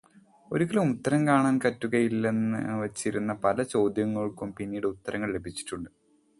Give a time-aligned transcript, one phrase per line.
[0.51, 5.89] ഒരിക്കലും ഉത്തരം കാണാൻ പറ്റുകയില്ല എന്നുവെച്ചിരുന്ന പല ചോദ്യങ്ങൾകും പിന്നീട് ഉത്തരങ്ങൾ ലഭിച്ചിട്ടുണ്ട്.